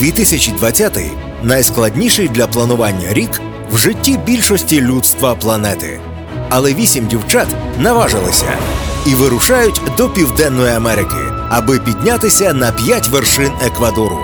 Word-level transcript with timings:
2020– 0.00 0.98
найскладніший 1.42 2.28
для 2.28 2.46
планування 2.46 3.12
рік 3.12 3.40
в 3.72 3.78
житті 3.78 4.18
більшості 4.26 4.80
людства 4.80 5.34
планети. 5.34 6.00
Але 6.48 6.74
вісім 6.74 7.06
дівчат 7.06 7.46
наважилися 7.78 8.44
і 9.06 9.14
вирушають 9.14 9.80
до 9.96 10.08
Південної 10.08 10.74
Америки, 10.74 11.16
аби 11.48 11.78
піднятися 11.78 12.52
на 12.52 12.72
п'ять 12.72 13.08
вершин 13.08 13.50
Еквадору. 13.66 14.18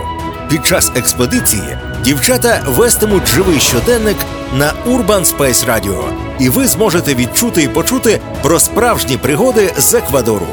Під 0.50 0.66
час 0.66 0.92
експедиції 0.94 1.78
дівчата 2.04 2.62
вестимуть 2.66 3.28
живий 3.28 3.60
щоденник 3.60 4.16
на 4.58 4.72
Urban 4.86 5.36
Space 5.36 5.66
Radio, 5.66 6.02
і 6.40 6.48
ви 6.48 6.66
зможете 6.66 7.14
відчути 7.14 7.62
і 7.62 7.68
почути 7.68 8.20
про 8.42 8.60
справжні 8.60 9.16
пригоди 9.16 9.72
з 9.78 9.94
Еквадору. 9.94 10.48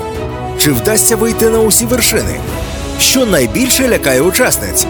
Чи 0.59 0.71
вдасться 0.71 1.15
вийти 1.15 1.49
на 1.49 1.59
усі 1.59 1.85
вершини? 1.85 2.39
Що 2.99 3.25
найбільше 3.25 3.89
лякає 3.89 4.21
учасниць? 4.21 4.87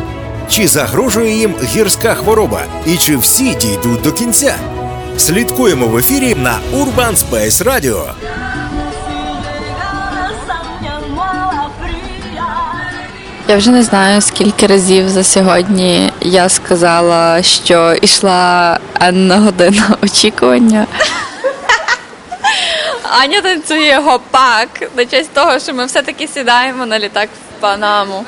Чи 0.55 0.67
загрожує 0.67 1.31
їм 1.31 1.55
гірська 1.63 2.16
хвороба? 2.16 2.61
І 2.85 2.98
чи 2.98 3.17
всі 3.17 3.55
дійдуть 3.55 4.02
до 4.02 4.11
кінця? 4.11 4.55
Слідкуємо 5.17 5.88
в 5.88 5.98
ефірі 5.98 6.35
на 6.35 6.59
Urban 6.73 7.16
Space 7.17 7.63
Radio. 7.63 8.11
Я 13.47 13.58
вже 13.58 13.71
не 13.71 13.84
знаю, 13.84 14.21
скільки 14.21 14.67
разів 14.67 15.09
за 15.09 15.23
сьогодні 15.23 16.11
я 16.21 16.49
сказала, 16.49 17.44
що 17.44 17.95
йшла 18.02 18.80
енна 18.99 19.38
година 19.38 19.97
очікування. 20.03 20.88
Аня 23.22 23.41
танцює 23.41 23.99
гопак 24.05 24.70
на 24.95 25.05
честь 25.05 25.33
того, 25.33 25.59
що 25.59 25.73
ми 25.73 25.85
все-таки 25.85 26.27
сідаємо 26.27 26.85
на 26.85 26.99
літак 26.99 27.30
в 27.30 27.61
Панаму. 27.61 28.25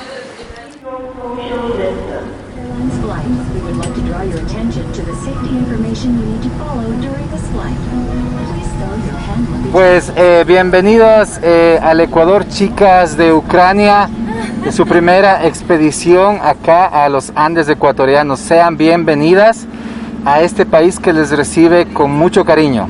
Pues 9.74 10.12
eh, 10.16 10.44
bienvenidos 10.46 11.38
eh, 11.42 11.78
al 11.82 12.00
Ecuador, 12.00 12.48
chicas 12.48 13.16
de 13.16 13.32
Ucrania, 13.32 14.08
de 14.64 14.72
su 14.72 14.86
primera 14.86 15.46
expedición 15.46 16.40
acá 16.42 16.86
a 16.86 17.08
los 17.08 17.32
Andes 17.34 17.68
ecuatorianos. 17.68 18.40
Sean 18.40 18.76
bienvenidas 18.76 19.66
a 20.24 20.40
este 20.40 20.66
país 20.66 20.98
que 20.98 21.12
les 21.12 21.30
recibe 21.30 21.86
con 21.92 22.10
mucho 22.10 22.44
cariño. 22.44 22.88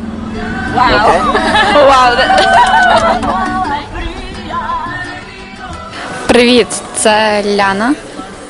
Привіт, 6.26 6.68
це 6.94 7.42
Ляна. 7.56 7.94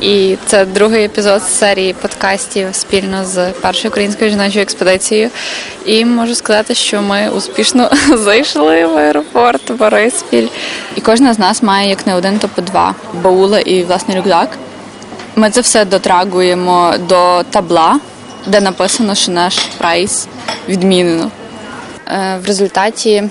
І 0.05 0.37
це 0.45 0.65
другий 0.65 1.05
епізод 1.05 1.43
серії 1.43 1.93
подкастів 1.93 2.67
спільно 2.71 3.25
з 3.25 3.51
першою 3.51 3.89
українською 3.89 4.29
жіночою 4.29 4.63
експедицією. 4.63 5.29
І 5.85 6.05
можу 6.05 6.35
сказати, 6.35 6.75
що 6.75 7.01
ми 7.01 7.29
успішно 7.29 7.89
зайшли 8.13 8.85
в 8.85 8.97
аеропорт 8.97 9.71
Бориспіль. 9.71 10.47
І 10.95 11.01
кожна 11.01 11.33
з 11.33 11.39
нас 11.39 11.63
має 11.63 11.89
як 11.89 12.07
не 12.07 12.15
один, 12.15 12.39
то 12.39 12.47
по 12.47 12.61
два 12.61 12.95
баула 13.13 13.59
і 13.59 13.83
власний 13.83 14.17
рюкзак. 14.17 14.49
Ми 15.35 15.49
це 15.49 15.61
все 15.61 15.85
дотрагуємо 15.85 16.93
до 17.09 17.43
табла, 17.49 17.99
де 18.47 18.61
написано, 18.61 19.15
що 19.15 19.31
наш 19.31 19.59
прайс 19.77 20.27
відмінено. 20.67 21.31
Е, 22.07 22.39
В 22.43 22.47
результаті 22.47 23.23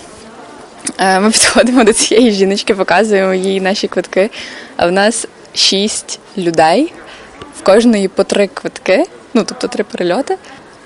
Е, 0.98 1.20
Ми 1.20 1.30
підходимо 1.30 1.84
до 1.84 1.92
цієї 1.92 2.30
жіночки, 2.30 2.74
показуємо 2.74 3.34
їй 3.34 3.60
наші 3.60 3.88
квитки. 3.88 4.30
А 4.76 4.86
в 4.86 4.92
нас 4.92 5.26
шість 5.54 6.20
людей, 6.38 6.92
в 7.58 7.62
кожної 7.62 8.08
по 8.08 8.24
три 8.24 8.46
квитки, 8.46 9.04
ну 9.34 9.44
тобто 9.44 9.68
три 9.68 9.84
перельоти. 9.84 10.38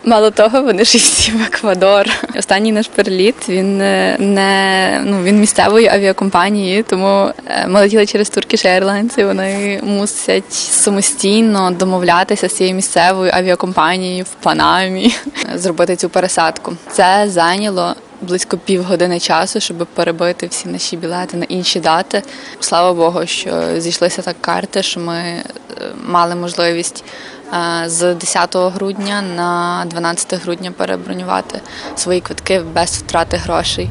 Мало 0.05 0.31
того, 0.31 0.63
вони 0.63 0.85
ж 0.85 0.99
всі 0.99 1.33
в 1.33 1.43
Еквадор. 1.43 2.07
Останній 2.37 2.73
наш 2.73 2.89
переліт 2.89 3.49
він 3.49 3.81
е, 3.81 4.17
не 4.19 5.01
ну 5.05 5.23
він 5.23 5.41
місцевої 5.41 5.89
авіакомпанії, 5.89 6.83
тому 6.83 7.31
е, 7.47 7.67
ми 7.69 7.81
летіли 7.81 8.07
через 8.07 8.31
Turkish 8.31 8.67
Airlines, 8.67 9.21
і 9.21 9.25
вони 9.25 9.81
мусять 9.83 10.53
самостійно 10.53 11.71
домовлятися 11.71 12.49
з 12.49 12.57
цією 12.57 12.75
місцевою 12.75 13.33
авіакомпанією 13.35 14.25
в 14.25 14.45
Панамі, 14.45 15.15
зробити 15.55 15.97
цю 15.97 16.09
пересадку. 16.09 16.77
Це 16.93 17.25
зайняло 17.29 17.95
близько 18.21 18.59
півгодини 18.59 19.21
часу, 19.21 19.61
щоб 19.61 19.77
перебити 19.77 20.47
всі 20.47 20.69
наші 20.69 20.97
білети 20.97 21.37
на 21.37 21.45
інші 21.45 21.81
дати. 21.81 22.23
Слава 22.61 22.95
Богу, 22.95 23.27
що 23.27 23.81
зійшлися 23.81 24.23
так 24.23 24.37
карти, 24.41 24.83
що 24.83 25.01
ми 25.01 25.17
е, 25.17 25.45
мали 26.07 26.35
можливість 26.35 27.05
е, 27.55 27.89
з 27.89 28.15
10 28.15 28.57
грудня 28.57 29.23
на 29.23 29.85
12 29.87 30.43
грудня 30.43 30.73
перебронювати 30.77 31.61
свої 31.97 32.21
квитки 32.21 32.61
без 32.61 32.91
втрати 32.91 33.37
грошей. 33.37 33.91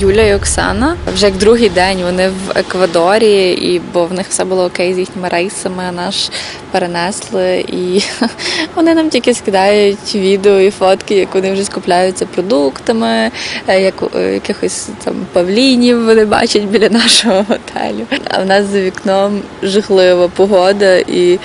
Юля 0.00 0.22
і 0.22 0.34
Оксана 0.34 0.96
вже 1.14 1.26
як 1.26 1.36
другий 1.36 1.68
день 1.68 2.02
вони 2.02 2.28
в 2.28 2.58
Еквадорі, 2.58 3.52
і 3.52 3.80
бо 3.92 4.04
в 4.04 4.12
них 4.12 4.26
все 4.28 4.44
було 4.44 4.64
окей 4.64 4.94
з 4.94 4.98
їхніми 4.98 5.28
рейсами. 5.28 5.92
Наш 5.92 6.30
перенесли, 6.70 7.64
і 7.68 8.02
вони 8.74 8.94
нам 8.94 9.10
тільки 9.10 9.34
скидають 9.34 10.14
відео 10.14 10.60
і 10.60 10.70
фотки, 10.70 11.14
як 11.14 11.34
вони 11.34 11.52
вже 11.52 11.64
скупляються 11.64 12.26
продуктами, 12.26 13.30
е, 13.66 13.82
як 13.82 13.94
е, 14.16 14.32
якихось 14.34 14.88
там 15.04 15.14
павлінів 15.32 16.04
вони 16.04 16.24
бачать 16.24 16.64
біля 16.64 16.88
нашого 16.88 17.34
готелю. 17.48 18.06
А 18.30 18.42
в 18.42 18.46
нас 18.46 18.66
за 18.66 18.80
вікном 18.80 19.42
жахлива 19.62 20.28
погода 20.28 20.96
і. 20.96 21.38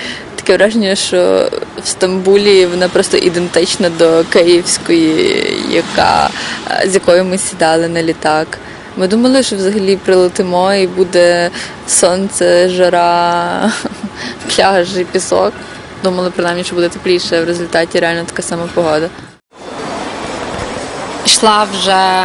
Таке 0.50 0.62
враження, 0.62 0.94
що 0.94 1.48
в 1.82 1.86
Стамбулі 1.86 2.66
вона 2.66 2.88
просто 2.88 3.16
ідентична 3.16 3.90
до 3.90 4.24
київської, 4.24 5.56
яка 5.70 6.30
е, 6.70 6.88
з 6.88 6.94
якою 6.94 7.24
ми 7.24 7.38
сідали 7.38 7.88
на 7.88 8.02
літак. 8.02 8.58
Ми 8.96 9.08
думали, 9.08 9.42
що 9.42 9.56
взагалі 9.56 9.96
прилетимо 9.96 10.74
і 10.74 10.86
буде 10.86 11.50
сонце, 11.86 12.68
жара, 12.68 13.72
пляж 14.56 14.96
і 14.96 15.04
пісок. 15.04 15.52
Думали, 16.04 16.30
принаймні, 16.30 16.64
що 16.64 16.74
буде 16.74 16.88
тепліше, 16.88 17.42
в 17.42 17.44
результаті 17.44 18.00
реально 18.00 18.24
така 18.24 18.42
сама 18.42 18.68
погода. 18.74 19.08
Йшла 21.26 21.66
вже 21.72 22.24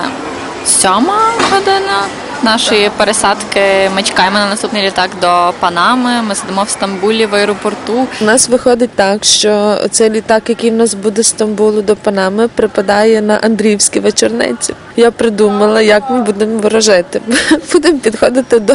сьома 0.65 1.19
година 1.51 2.07
нашої 2.45 2.89
пересадки. 2.97 3.59
Ми 3.95 4.03
чекаємо 4.03 4.38
на 4.38 4.50
наступний 4.50 4.83
літак 4.83 5.09
до 5.22 5.53
Панами. 5.59 6.22
Ми 6.22 6.35
сидимо 6.35 6.63
в 6.63 6.69
Стамбулі 6.69 7.25
в 7.25 7.35
аеропорту. 7.35 8.07
У 8.22 8.25
нас 8.25 8.50
виходить 8.50 8.89
так, 8.95 9.23
що 9.23 9.78
цей 9.91 10.09
літак, 10.09 10.50
який 10.50 10.69
в 10.69 10.73
нас 10.73 10.94
буде 10.94 11.23
з 11.23 11.28
Стамбулу 11.28 11.81
до 11.81 11.95
Панами, 11.95 12.47
припадає 12.47 13.22
на 13.22 13.35
Андріївські 13.38 14.00
вечорниці. 14.00 14.73
Я 14.95 15.11
придумала, 15.11 15.81
як 15.81 16.09
ми 16.09 16.22
будемо 16.23 16.59
ворожити. 16.59 17.22
Будемо 17.73 18.00
підходити 18.00 18.59
до 18.59 18.73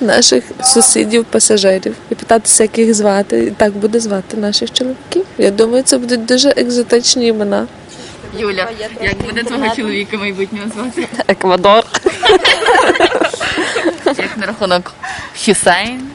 наших 0.00 0.44
сусідів, 0.62 1.24
пасажирів 1.24 1.94
і 2.10 2.14
питатися, 2.14 2.62
як 2.62 2.78
їх 2.78 2.94
звати. 2.94 3.44
І 3.44 3.50
так 3.50 3.72
буде 3.72 4.00
звати 4.00 4.36
наших 4.36 4.72
чоловіків. 4.72 5.24
Я 5.38 5.50
думаю, 5.50 5.82
це 5.82 5.98
будуть 5.98 6.24
дуже 6.24 6.48
екзотичні 6.48 7.26
імена. 7.26 7.66
Юля, 8.36 8.68
як 9.00 9.16
буде 9.16 9.42
твого 9.42 9.76
чоловіка 9.76 10.16
майбутнього 10.16 10.66
звати? 10.74 11.08
Еквадор. 11.28 11.84
Як 14.04 14.36
на 14.36 14.46
рахунок 14.46 14.92
Хюсейн, 15.44 16.10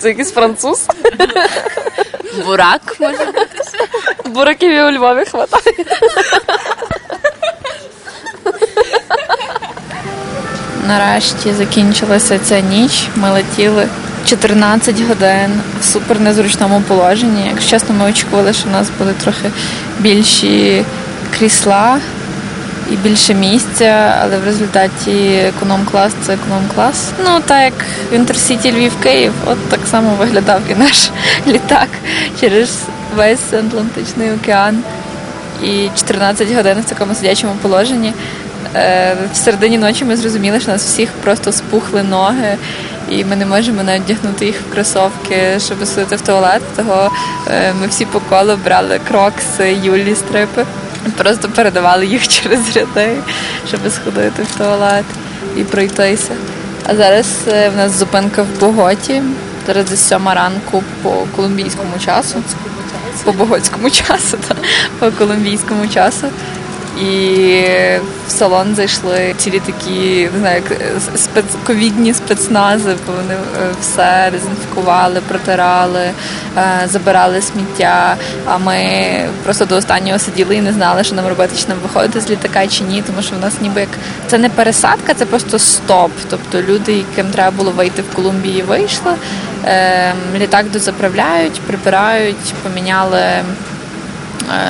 Це 0.00 0.08
якийсь 0.08 0.32
француз. 0.32 0.86
Бурак, 2.44 2.96
може? 3.00 3.24
бути. 3.24 3.46
Бураків 4.24 4.70
і 4.72 4.82
у 4.82 4.90
Львові 4.90 5.24
хватає. 5.24 5.76
Нарешті 10.88 11.52
закінчилася 11.52 12.38
ця 12.38 12.60
ніч. 12.60 13.08
Ми 13.16 13.30
летіли 13.30 13.86
14 14.26 15.00
годин 15.08 15.60
в 15.80 15.84
супер 15.84 16.20
незручному 16.20 16.80
положенні. 16.80 17.46
Якщо 17.50 17.70
чесно, 17.70 17.94
ми 17.94 18.04
очікували, 18.04 18.52
що 18.52 18.68
в 18.68 18.72
нас 18.72 18.90
буде 18.98 19.12
трохи 19.12 19.50
більші 20.00 20.84
крісла 21.38 21.98
і 22.92 22.96
більше 22.96 23.34
місця, 23.34 24.18
але 24.22 24.38
в 24.38 24.44
результаті 24.44 25.42
економ-клас 25.48 26.12
це 26.22 26.34
економ-клас. 26.34 27.10
Ну 27.24 27.40
так 27.46 27.62
як 27.62 27.74
в 28.12 28.14
інтерсіті 28.14 28.72
Львів-Київ, 28.72 29.32
от 29.46 29.68
так 29.68 29.80
само 29.90 30.10
виглядав 30.10 30.60
і 30.70 30.74
наш 30.74 31.10
літак 31.46 31.88
через 32.40 32.78
весь 33.16 33.52
Атлантичний 33.52 34.32
океан. 34.32 34.78
І 35.62 35.88
14 35.96 36.52
годин 36.52 36.76
в 36.80 36.84
такому 36.84 37.14
сидячому 37.14 37.52
положенні. 37.62 38.12
Е, 38.76 39.16
В 39.32 39.36
середині 39.36 39.78
ночі 39.78 40.04
ми 40.04 40.16
зрозуміли, 40.16 40.60
що 40.60 40.70
у 40.70 40.72
нас 40.72 40.84
всіх 40.84 41.12
просто 41.12 41.52
спухли 41.52 42.02
ноги, 42.02 42.56
і 43.10 43.24
ми 43.24 43.36
не 43.36 43.46
можемо 43.46 43.82
навіть 43.82 44.02
вдягнути 44.02 44.46
їх 44.46 44.56
в 44.60 44.72
кросовки, 44.72 45.36
щоб 45.58 45.86
сходити 45.86 46.16
в 46.16 46.20
туалет. 46.20 46.62
Того 46.76 47.10
е, 47.50 47.72
ми 47.80 47.86
всі 47.86 48.04
по 48.04 48.20
колу 48.20 48.58
брали 48.64 49.00
крокси, 49.08 49.76
юлі 49.82 50.14
стрипи. 50.14 50.64
Просто 51.16 51.48
передавали 51.48 52.06
їх 52.06 52.28
через 52.28 52.76
ряди, 52.76 53.16
щоб 53.68 53.80
сходити 53.92 54.42
в 54.42 54.58
туалет 54.58 55.04
і 55.56 55.64
пройтися. 55.64 56.32
А 56.86 56.96
зараз 56.96 57.26
е, 57.48 57.68
в 57.68 57.76
нас 57.76 57.92
зупинка 57.92 58.42
в 58.42 58.60
Боготі. 58.60 59.22
Зараз 59.66 59.90
десь 59.90 60.08
сьома 60.08 60.34
ранку 60.34 60.82
по 61.02 61.10
колумбійському 61.36 61.98
часу. 62.04 62.42
По 63.24 63.32
боготському 63.32 63.90
часу, 64.06 64.38
та, 64.48 64.54
по 64.98 65.10
колумбійському 65.18 65.88
часу. 65.88 66.26
І 67.00 67.62
в 68.26 68.30
салон 68.30 68.74
зайшли 68.74 69.34
цілі 69.38 69.60
такі, 69.60 70.28
не 70.32 70.38
знаю, 70.38 70.62
е, 70.70 71.16
спец... 71.16 71.44
ковідні 71.66 72.14
спецнази, 72.14 72.96
бо 73.06 73.12
вони 73.12 73.34
е, 73.34 73.68
все 73.80 74.28
дезінфікували, 74.32 75.20
протирали, 75.28 76.10
е, 76.56 76.88
забирали 76.88 77.42
сміття. 77.42 78.16
А 78.46 78.58
ми 78.58 78.78
просто 79.44 79.64
до 79.64 79.76
останнього 79.76 80.18
сиділи 80.18 80.56
і 80.56 80.60
не 80.60 80.72
знали, 80.72 81.04
що 81.04 81.14
нам 81.14 81.26
робити, 81.26 81.56
чи 81.60 81.68
нам 81.68 81.78
виходити 81.82 82.20
з 82.20 82.30
літака 82.30 82.66
чи 82.66 82.84
ні, 82.84 83.02
тому 83.06 83.22
що 83.22 83.36
в 83.36 83.38
нас 83.38 83.54
ніби 83.60 83.80
як 83.80 83.90
це 84.26 84.38
не 84.38 84.48
пересадка, 84.48 85.14
це 85.14 85.26
просто 85.26 85.58
стоп. 85.58 86.10
Тобто 86.30 86.62
люди, 86.62 86.92
яким 86.92 87.30
треба 87.30 87.50
було 87.56 87.70
вийти 87.70 88.02
в 88.02 88.14
Колумбії, 88.14 88.62
вийшли. 88.62 89.12
Е, 89.64 90.14
Літак 90.36 90.70
дозаправляють, 90.70 91.60
прибирають, 91.60 92.54
поміняли 92.62 93.20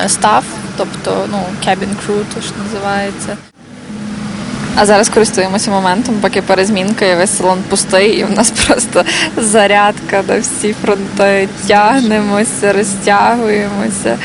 став, 0.07 0.43
тобто 0.77 1.27
ну, 1.31 1.39
cabin 1.65 1.89
crew, 2.07 2.23
то 2.35 2.41
що 2.41 2.51
називається. 2.63 3.37
А 4.79 4.85
зараз 4.85 5.09
користуємося 5.09 5.71
моментом, 5.71 6.15
поки 6.21 6.41
перезмінка 6.41 7.05
і 7.05 7.15
весь 7.15 7.37
салон 7.37 7.59
пустий, 7.69 8.09
і 8.09 8.23
в 8.23 8.31
нас 8.31 8.51
просто 8.51 9.03
зарядка 9.37 10.23
на 10.27 10.39
всі 10.39 10.73
фронти. 10.73 11.49
Тягнемося, 11.67 12.73
розтягуємося, 12.73 14.17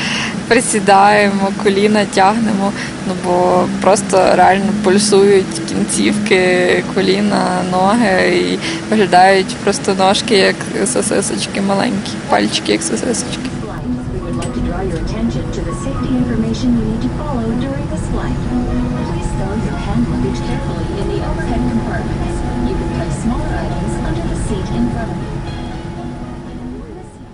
присідаємо, 0.47 1.49
коліна 1.63 2.05
тягнемо. 2.05 2.71
Ну 3.07 3.13
бо 3.25 3.65
просто 3.81 4.35
реально 4.35 4.69
пульсують 4.83 5.61
кінцівки, 5.69 6.83
коліна, 6.95 7.63
ноги 7.71 8.35
і 8.35 8.59
виглядають 8.89 9.55
просто 9.63 9.95
ножки 9.97 10.35
як 10.35 10.55
сосисочки 10.85 11.61
маленькі, 11.61 12.11
пальчики 12.29 12.71
як 12.71 12.81
сосисочки. 12.81 13.52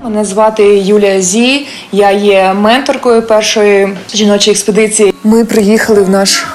Мене 0.09 0.25
звати 0.25 0.63
Юлія 0.63 1.21
Зі. 1.21 1.67
Я 1.91 2.11
є 2.11 2.53
менторкою 2.53 3.21
першої 3.21 3.97
жіночої 4.13 4.53
експедиції. 4.53 5.13
Ми 5.23 5.45
приїхали 5.45 6.01
в 6.01 6.09
наш 6.09 6.45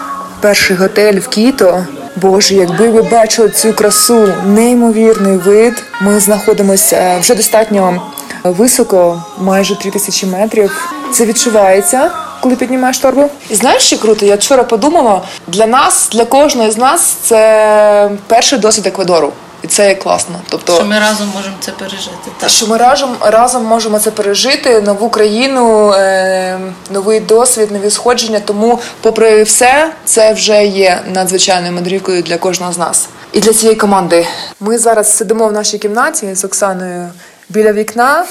перший 0.41 0.77
готель 0.77 1.15
в 1.15 1.29
Кіто. 1.29 1.87
Боже, 2.17 2.55
якби 2.55 2.89
ви 2.89 3.03
бачили 3.03 3.49
цю 3.49 3.73
красу, 3.73 4.29
неймовірний 4.47 5.37
вид. 5.37 5.83
Ми 6.01 6.21
знаходимося 6.21 7.19
вже 7.21 7.35
достатньо 7.35 8.03
високо, 8.45 9.23
майже 9.39 9.79
3000 9.79 10.27
метрів. 10.27 10.91
Це 11.13 11.25
відчувається, 11.25 12.11
коли 12.41 12.57
піднімаєш 12.57 12.99
торбу. 12.99 13.31
І 13.51 13.55
знаєш, 13.55 13.83
що 13.83 13.99
круто? 13.99 14.27
Я 14.27 14.35
вчора 14.35 14.65
подумала, 14.65 15.23
для 15.49 15.67
нас, 15.67 16.09
для 16.13 16.25
кожної 16.25 16.71
з 16.71 16.79
нас, 16.79 17.17
це 17.23 18.11
перший 18.27 18.59
досвід 18.59 18.87
Еквадору. 18.87 19.33
І 19.65 19.67
це 19.67 19.89
є 19.89 19.95
класно. 19.95 20.41
Тобто, 20.49 20.75
Що 20.75 20.85
ми 20.85 20.99
разом 20.99 21.33
можемо 21.35 21.55
це 21.61 21.73
пережити. 21.73 22.31
Так. 22.39 22.51
що 22.51 22.67
ми 22.67 22.77
разом 22.77 23.17
разом 23.21 23.65
можемо 23.65 23.99
це 23.99 24.11
пережити, 24.11 24.81
нову 24.81 25.11
країну, 25.11 25.93
е, 25.93 26.59
новий 26.91 27.21
досвід, 27.21 27.71
нові 27.71 27.91
сходження. 27.91 28.41
Тому, 28.41 28.79
попри 29.01 29.43
все, 29.43 29.93
це 30.05 30.33
вже 30.33 30.67
є 30.67 31.03
надзвичайною 31.15 31.73
мандрівкою 31.73 32.23
для 32.23 32.39
кожного 32.39 32.73
з 32.73 32.79
нас 32.79 33.09
і 33.33 33.41
для 33.41 33.53
цієї 33.53 33.77
команди. 33.77 34.27
Ми 34.61 34.79
зараз 34.79 35.17
сидимо 35.17 35.49
в 35.49 35.53
нашій 35.53 35.79
кімнаті 35.79 36.35
з 36.35 36.45
Оксаною 36.45 37.11
біля 37.49 37.73
вікна, 37.73 38.25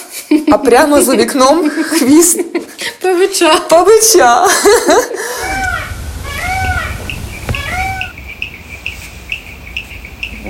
а 0.51 0.57
прямо 0.57 1.01
за 1.01 1.15
вікном 1.15 1.69
хвіст 1.69 2.39
Павича. 3.01 3.55
павича. 3.69 4.47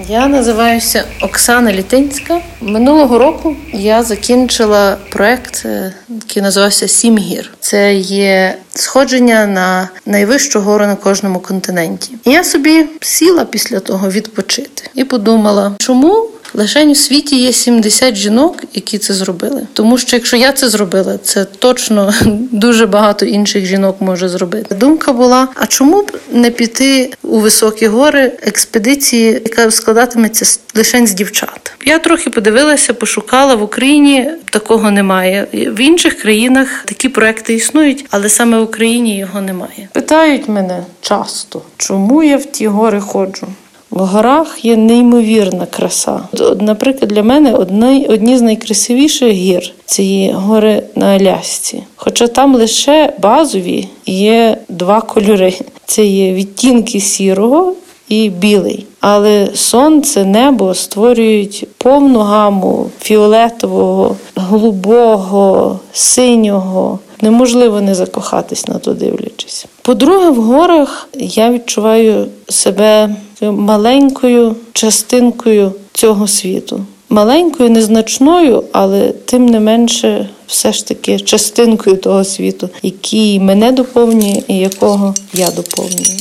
Я 0.10 0.28
називаюся 0.28 1.06
Оксана 1.22 1.74
Літинська. 1.74 2.42
Минулого 2.62 3.20
року 3.20 3.56
я 3.74 4.04
закінчила 4.04 4.98
проект, 5.10 5.66
е, 5.66 5.94
який 6.10 6.44
називався 6.44 6.88
Сім 6.88 7.18
гір. 7.18 7.52
Це 7.60 7.96
є 7.96 8.58
сходження 8.76 9.46
на 9.46 9.90
найвищу 10.06 10.60
гору 10.60 10.86
на 10.86 10.96
кожному 10.96 11.40
континенті. 11.40 12.12
І 12.26 12.32
я 12.32 12.44
собі 12.44 12.86
сіла 13.02 13.46
після 13.46 13.80
того 13.80 14.10
відпочити 14.10 14.90
і 14.96 15.04
подумала, 15.04 15.76
чому 15.80 16.30
Лише 16.54 16.86
у 16.86 16.96
світі 16.96 17.40
є 17.40 17.54
70 17.54 18.16
жінок, 18.16 18.64
які 18.74 18.98
це 18.98 19.14
зробили. 19.14 19.68
Тому 19.74 19.98
що 19.98 20.16
якщо 20.16 20.38
я 20.38 20.52
це 20.52 20.70
зробила, 20.70 21.18
це 21.18 21.46
точно 21.46 22.14
дуже 22.52 22.86
багато 22.86 23.26
інших 23.26 23.66
жінок 23.66 23.98
може 24.00 24.30
зробити. 24.30 24.76
Думка 24.76 25.14
була: 25.14 25.48
а 25.56 25.66
чому 25.66 26.02
б 26.02 26.18
не 26.32 26.52
піти 26.52 27.14
у 27.22 27.40
високі 27.40 27.88
гори 27.88 28.32
експедиції, 28.42 29.32
яка 29.32 29.72
складатиметься 29.72 30.60
лише 30.76 31.08
з 31.08 31.14
дівчат? 31.14 31.74
Я 31.86 32.00
трохи 32.00 32.30
подивилася, 32.30 32.94
пошукала 32.94 33.56
в 33.56 33.64
Україні 33.64 34.32
такого 34.50 34.92
немає. 34.92 35.48
В 35.54 35.80
інших 35.80 36.22
країнах 36.22 36.84
такі 36.86 37.10
проекти 37.10 37.54
існують, 37.54 38.06
але 38.10 38.30
саме 38.30 38.60
в 38.60 38.64
Україні 38.64 39.18
його 39.18 39.42
немає. 39.42 39.90
Питають 39.92 40.48
мене 40.48 40.84
часто, 41.02 41.62
чому 41.78 42.24
я 42.24 42.38
в 42.38 42.46
ті 42.46 42.68
гори 42.68 43.02
ходжу. 43.02 43.48
В 43.94 44.00
горах 44.00 44.66
є 44.66 44.78
неймовірна 44.78 45.66
краса. 45.66 46.20
Наприклад, 46.60 47.12
для 47.12 47.24
мене 47.24 47.54
одні, 47.54 48.08
одні 48.10 48.38
з 48.38 48.42
найкрасивіших 48.42 49.32
гір 49.32 49.72
це 49.86 50.04
є 50.04 50.34
гори 50.34 50.84
на 50.96 51.06
Алясці. 51.06 51.84
Хоча 51.96 52.28
там 52.28 52.56
лише 52.56 53.14
базові 53.22 53.88
є 54.06 54.58
два 54.70 55.02
кольори: 55.02 55.54
це 55.86 56.06
є 56.06 56.34
відтінки 56.34 57.00
сірого 57.00 57.74
і 58.10 58.30
білий. 58.30 58.86
Але 59.00 59.50
сонце, 59.56 60.26
небо 60.26 60.74
створюють 60.74 61.68
повну 61.78 62.20
гаму 62.20 62.90
фіолетового, 63.02 64.16
голубого, 64.36 65.80
синього. 65.94 67.00
Неможливо 67.24 67.82
не 67.82 67.96
закохатись 67.96 68.68
на 68.68 68.80
то 68.80 68.94
дивлячись. 68.94 69.66
По-друге, 69.82 70.30
в 70.30 70.36
горах 70.36 71.10
я 71.16 71.52
відчуваю 71.52 72.28
себе 72.50 73.16
маленькою 73.42 74.56
частинкою 74.74 75.74
цього 75.94 76.28
світу. 76.28 76.86
Маленькою, 77.10 77.70
незначною, 77.70 78.64
але 78.72 79.12
тим 79.12 79.46
не 79.46 79.60
менше, 79.60 80.30
все 80.48 80.74
ж 80.74 80.88
таки 80.88 81.20
частинкою 81.20 81.98
того 81.98 82.24
світу, 82.24 82.70
який 82.82 83.40
мене 83.40 83.72
доповнює 83.72 84.44
і 84.48 84.58
якого 84.58 85.14
я 85.34 85.52
доповнюю. 85.52 86.18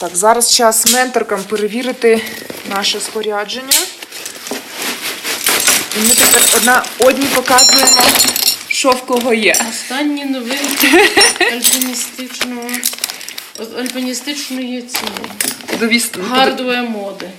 Так, 0.00 0.10
зараз 0.14 0.54
час 0.54 0.92
менторкам 0.92 1.40
перевірити 1.48 2.20
наше 2.70 3.00
спорядження. 3.00 3.78
І 5.96 6.08
ми 6.08 6.14
тепер 6.14 6.42
одна 6.56 6.82
одні 6.98 7.26
показуємо, 7.26 7.90
що 8.68 8.90
в 8.90 9.06
кого 9.06 9.34
є. 9.34 9.56
Останні 9.70 10.24
новинки 10.24 10.88
альпіністичного 11.52 12.68
альпіністичної 13.78 14.82
ціни. 14.82 15.10
Подивись, 15.66 16.10
Гардової 16.30 16.82
моди. 16.82 17.30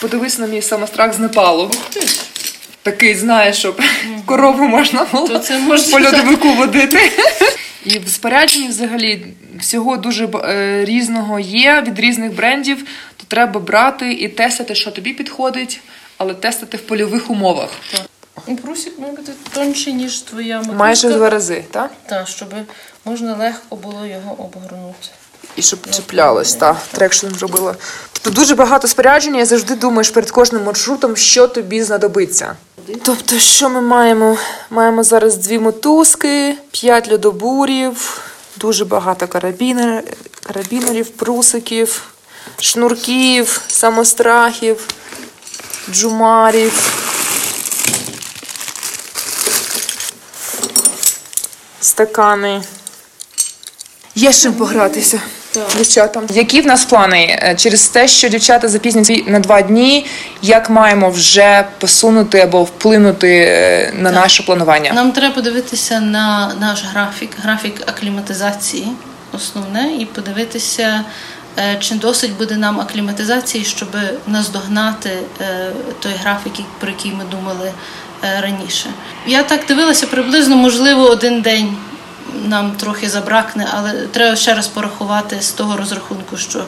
подивись 0.00 0.38
на 0.38 0.46
мій 0.46 0.62
самострах 0.62 1.12
з 1.14 1.18
Непалу. 1.18 1.70
Такий, 2.82 3.14
знаєш, 3.14 3.56
щоб 3.56 3.82
корову 4.26 4.68
можна 4.68 5.06
було 5.12 5.40
по 5.90 6.00
льодовику 6.00 6.52
водити. 6.52 7.12
І 7.84 7.98
в 7.98 8.08
спорядженні 8.08 8.68
взагалі 8.68 9.26
всього 9.60 9.96
дуже 9.96 10.28
е, 10.44 10.84
різного 10.84 11.40
є 11.40 11.84
від 11.86 12.00
різних 12.00 12.34
брендів, 12.34 12.84
то 13.16 13.24
треба 13.28 13.60
брати 13.60 14.12
і 14.12 14.28
тестити, 14.28 14.74
що 14.74 14.90
тобі 14.90 15.12
підходить, 15.12 15.80
але 16.22 16.34
тестити 16.34 16.76
в 16.76 16.80
польових 16.80 17.30
умовах. 17.30 17.70
Прусик 18.62 18.98
має 18.98 19.12
бути 19.12 19.32
тонший, 19.54 19.92
ніж 19.92 20.20
твоя 20.20 20.56
мотузка. 20.56 20.76
Майже 20.76 21.08
в 21.08 21.12
два 21.12 21.30
рази, 21.30 21.64
так? 21.70 21.90
Так, 22.06 22.28
щоб 22.28 22.48
можна 23.04 23.36
легко 23.36 23.76
було 23.76 24.06
його 24.06 24.32
обгорнути. 24.32 25.08
І 25.56 25.62
щоб 25.62 25.90
чіплялось, 25.90 26.54
так, 26.54 26.76
traction 26.92 27.26
зробила. 27.26 27.74
Тобто 28.12 28.40
дуже 28.40 28.54
багато 28.54 28.88
спорядження, 28.88 29.40
і 29.40 29.44
завжди 29.44 29.74
думаєш 29.74 30.10
перед 30.10 30.30
кожним 30.30 30.64
маршрутом, 30.64 31.16
що 31.16 31.48
тобі 31.48 31.82
знадобиться. 31.82 32.56
Тобто, 33.02 33.38
що 33.38 33.68
ми 33.70 33.80
маємо? 33.80 34.36
Маємо 34.70 35.02
зараз 35.02 35.36
дві 35.36 35.58
мотузки, 35.58 36.54
п'ять 36.70 37.12
льодобурів, 37.12 38.20
дуже 38.56 38.84
багато 38.84 39.28
карабінер, 39.28 40.04
карабінерів, 40.42 41.08
прусиків, 41.08 42.02
шнурків, 42.60 43.60
самострахів, 43.68 44.88
джумарів. 45.92 46.72
стакани. 51.80 52.62
Є 54.14 54.32
з 54.32 54.42
чим 54.42 54.52
погратися. 54.52 55.20
Дівчатам. 55.76 56.26
Які 56.30 56.60
в 56.60 56.66
нас 56.66 56.84
плани? 56.84 57.38
Е, 57.42 57.54
Через 57.58 57.88
те, 57.88 58.08
що 58.08 58.28
дівчата 58.28 58.68
запізняться 58.68 59.16
на 59.26 59.38
два 59.38 59.62
дні, 59.62 60.06
як 60.42 60.70
маємо 60.70 61.10
вже 61.10 61.64
посунути 61.78 62.40
або 62.40 62.62
вплинути 62.62 63.44
е, 63.48 63.92
на 63.98 64.10
наше 64.10 64.42
планування? 64.42 64.92
Нам 64.92 65.12
треба 65.12 65.34
подивитися 65.34 66.00
на 66.00 66.54
наш 66.60 66.84
графік, 66.84 67.30
графік 67.42 67.74
акліматизації, 67.86 68.88
основне, 69.32 69.92
і 69.98 70.06
подивитися, 70.06 71.04
чи 71.80 71.94
досить 71.94 72.36
буде 72.36 72.56
нам 72.56 72.80
акліматизації, 72.80 73.64
щоб 73.64 73.88
наздогнати 74.26 75.10
е, 75.40 75.72
той 76.00 76.12
графік, 76.12 76.52
про 76.80 76.90
який 76.90 77.12
ми 77.12 77.24
думали 77.24 77.72
е, 78.24 78.40
раніше. 78.40 78.90
Я 79.26 79.42
так 79.42 79.66
дивилася, 79.68 80.06
приблизно, 80.06 80.56
можливо, 80.56 81.10
один 81.10 81.42
день 81.42 81.76
нам 82.44 82.70
трохи 82.70 83.08
забракне, 83.08 83.68
але 83.72 83.92
треба 83.92 84.36
ще 84.36 84.54
раз 84.54 84.68
порахувати 84.68 85.40
з 85.40 85.50
того 85.50 85.76
розрахунку, 85.76 86.36
що 86.36 86.64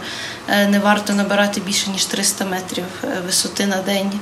е, 0.48 0.66
не 0.66 0.78
варто 0.78 1.12
набирати 1.12 1.60
більше 1.60 1.90
ніж 1.90 2.04
300 2.04 2.44
метрів 2.44 2.84
е, 3.04 3.08
висоти 3.26 3.66
на 3.66 3.76
день, 3.76 4.10
е, 4.12 4.18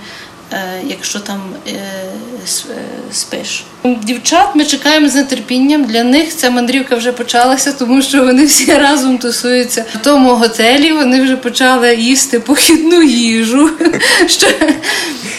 якщо 0.86 1.20
там 1.20 1.40
е, 1.68 1.70
е, 1.70 2.82
спиш. 3.12 3.64
Дівчат 3.84 4.48
ми 4.54 4.64
чекаємо 4.64 5.08
з 5.08 5.22
нетерпінням. 5.22 5.84
Для 5.84 6.04
них 6.04 6.36
ця 6.36 6.50
мандрівка 6.50 6.96
вже 6.96 7.12
почалася, 7.12 7.72
тому 7.72 8.02
що 8.02 8.24
вони 8.24 8.46
всі 8.46 8.72
разом 8.78 9.18
тусуються 9.18 9.84
в 9.94 10.04
тому 10.04 10.30
готелі. 10.30 10.92
Вони 10.92 11.22
вже 11.22 11.36
почали 11.36 11.94
їсти 11.94 12.40
похідну 12.40 13.02
їжу, 13.02 13.70
що, 14.26 14.46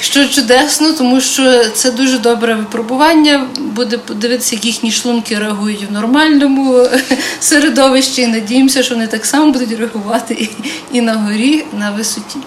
що 0.01 0.27
чудесно, 0.27 0.93
тому 0.93 1.21
що 1.21 1.65
це 1.65 1.91
дуже 1.91 2.17
добре 2.17 2.55
випробування. 2.55 3.47
Буде 3.57 3.97
подивитися, 3.97 4.55
як 4.55 4.65
їхні 4.65 4.91
шлунки 4.91 5.39
реагують 5.39 5.89
в 5.89 5.93
нормальному 5.93 6.87
середовищі. 7.39 8.21
І 8.21 8.27
надіємося, 8.27 8.83
що 8.83 8.93
вони 8.93 9.07
так 9.07 9.25
само 9.25 9.51
будуть 9.51 9.79
реагувати 9.79 10.33
і, 10.33 10.49
і 10.97 11.01
на 11.01 11.13
горі, 11.13 11.63
на 11.79 11.91
висоті. 11.91 12.37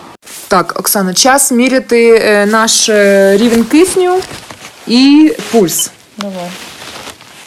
Так, 0.49 0.75
Оксана, 0.81 1.15
час 1.15 1.53
міряти 1.53 2.21
е, 2.23 2.47
наш 2.47 2.89
е, 2.89 3.37
рівень 3.37 3.65
кисню 3.65 4.21
і 4.87 5.33
пульс. 5.53 5.91
Давай. 6.19 6.51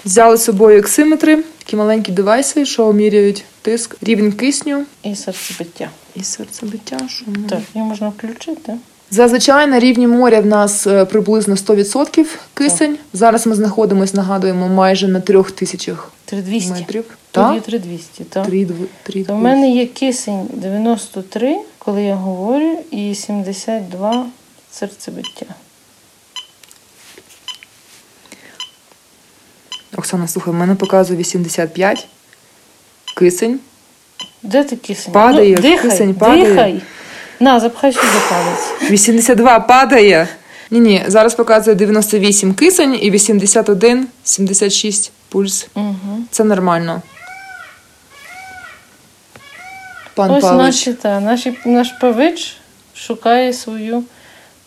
Взяли 0.06 0.38
з 0.38 0.44
собою 0.44 0.80
оксиметри, 0.80 1.44
такі 1.58 1.76
маленькі 1.76 2.12
девайси, 2.12 2.66
що 2.66 2.94
міряють 2.94 3.44
тиск, 3.62 3.96
рівень 4.02 4.32
кисню 4.32 4.84
І 5.04 5.16
серцебиття. 5.16 5.90
і 6.16 6.24
серцебиття. 6.24 6.98
Що 7.10 7.26
ми- 7.28 7.50
Так, 7.50 7.60
її 7.76 7.88
можна 7.88 8.10
включити. 8.10 8.74
Зазвичай 9.12 9.68
на 9.68 9.80
рівні 9.80 10.08
моря 10.08 10.40
в 10.40 10.46
нас 10.46 10.88
е, 10.88 11.06
приблизно 11.06 11.56
100% 11.56 12.26
кисень. 12.54 12.98
Зараз 13.14 13.48
ми 13.48 13.56
знаходимося, 13.56 14.18
нагадуємо, 14.18 14.68
майже 14.68 15.08
на 15.08 15.20
трьох 15.22 15.52
тисячах 15.52 16.12
метрів. 16.32 17.04
Тут 17.04 17.16
Так? 17.32 17.54
є 17.56 17.60
3200, 17.62 18.24
так. 18.24 18.46
Три, 18.46 18.58
дв- 18.66 18.86
три, 19.04 19.24
То 19.24 19.34
в 19.36 19.40
мене 19.40 19.72
є 19.72 19.86
кисень 19.86 20.48
93, 20.54 21.58
коли 21.89 22.03
я 22.03 22.15
говорю, 22.15 22.79
і 22.91 23.15
72 23.15 24.25
серцебиття. 24.72 25.46
Оксана, 29.98 30.27
слухай, 30.27 30.53
в 30.53 30.58
мене 30.58 30.75
показує 30.75 31.19
85. 31.19 32.08
Кисень. 33.17 33.60
Де 34.43 34.63
ти 34.63 34.75
кисень? 34.75 35.13
Падає, 35.13 35.55
ну, 35.55 35.62
дихай, 35.62 35.89
кисень 35.89 36.13
падає. 36.13 36.46
дихай. 36.46 36.81
На, 37.39 37.60
запхай 37.60 37.93
сюди 37.93 38.08
палець. 38.29 38.91
82 38.91 39.60
падає. 39.60 40.27
Ні, 40.72 40.79
ні, 40.79 41.03
зараз 41.08 41.36
показує 41.36 41.75
98 41.75 42.53
кисень 42.53 43.00
і 43.01 43.12
81, 43.12 44.08
76 44.24 45.12
пульс. 45.29 45.67
Угу. 45.75 46.19
Це 46.31 46.43
нормально. 46.43 47.01
Пан 50.16 50.32
Ось 50.32 50.42
Павлович. 50.42 50.66
наші, 50.66 50.94
та, 50.94 51.20
наші, 51.20 51.58
наш 51.66 51.92
павич 52.01 52.58
шукає 52.96 53.54
свою 53.54 54.04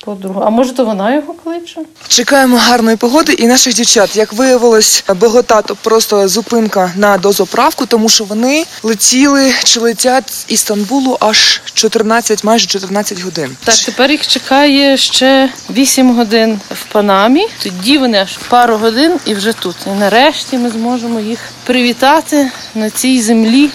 подругу. 0.05 0.43
А 0.47 0.51
може, 0.51 0.73
то 0.73 0.85
вона 0.85 1.15
його 1.15 1.35
кличе? 1.45 1.81
Чекаємо 2.09 2.57
гарної 2.57 2.97
погоди 2.97 3.33
і 3.33 3.47
наших 3.47 3.75
дівчат. 3.75 4.17
Як 4.17 4.33
виявилось, 4.33 5.05
Богота 5.21 5.63
то 5.63 5.77
просто 5.77 6.29
зупинка 6.29 6.93
на 6.97 7.19
дозаправку, 7.19 7.87
тому 7.87 8.09
що 8.09 8.25
вони 8.25 8.65
летіли 8.83 9.53
чи 9.65 9.81
летять 9.81 10.31
з 10.31 10.45
Істанбулу 10.49 11.17
аж 11.21 11.61
14, 11.75 12.45
майже 12.45 12.67
14 12.67 13.21
годин. 13.21 13.57
Так, 13.65 13.75
тепер 13.75 14.11
їх 14.11 14.27
чекає 14.27 14.97
ще 14.97 15.51
8 15.71 16.17
годин 16.17 16.61
в 16.71 16.93
Панамі. 16.93 17.47
Тоді 17.63 17.99
вони 17.99 18.19
аж 18.19 18.39
пару 18.49 18.77
годин 18.77 19.13
і 19.27 19.35
вже 19.35 19.53
тут. 19.53 19.77
І 19.87 19.91
нарешті 19.91 20.59
ми 20.59 20.71
зможемо 20.71 21.21
їх 21.21 21.39
привітати 21.65 22.51
на 22.75 22.91
цій 22.91 23.23
землі 23.23 23.71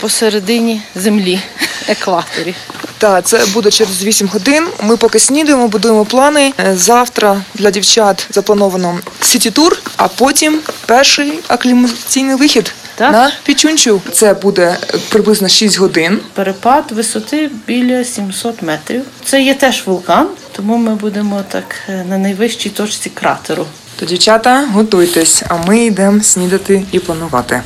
посередині 0.00 0.82
землі, 0.94 1.40
екваторі. 1.88 2.54
Так, 2.98 3.26
це 3.26 3.46
буде 3.54 3.70
через 3.70 4.02
8 4.04 4.28
годин. 4.28 4.66
Ми 4.82 4.96
поки 4.96 5.18
снідаємо, 5.18 5.68
будуємо 5.68 6.04
плани. 6.04 6.52
Е, 6.60 6.76
Завтра 6.76 7.42
для 7.54 7.70
дівчат 7.70 8.26
заплановано 8.30 8.98
сіті-тур, 9.20 9.78
а 9.96 10.08
потім 10.08 10.60
перший 10.86 11.38
аклімаційний 11.48 12.36
вихід 12.36 12.72
Так. 12.94 13.12
на 13.12 13.30
Пічунчу. 13.44 14.00
Це 14.12 14.34
буде 14.34 14.76
приблизно 15.08 15.48
6 15.48 15.78
годин. 15.78 16.20
Перепад 16.34 16.92
висоти 16.92 17.50
біля 17.66 18.04
700 18.04 18.62
метрів. 18.62 19.02
Це 19.24 19.42
є 19.42 19.54
теж 19.54 19.82
вулкан, 19.86 20.28
тому 20.52 20.76
ми 20.76 20.94
будемо 20.94 21.44
так 21.48 21.74
е, 21.88 22.04
на 22.08 22.18
найвищій 22.18 22.70
точці 22.70 23.10
кратеру. 23.10 23.66
То 23.96 24.06
дівчата, 24.06 24.64
готуйтесь, 24.72 25.42
а 25.48 25.56
ми 25.56 25.84
йдемо 25.84 26.22
снідати 26.22 26.84
і 26.92 26.98
планувати. 26.98 27.62